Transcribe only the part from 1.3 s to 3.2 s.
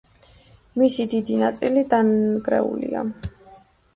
ნაწილი დანგრეულია.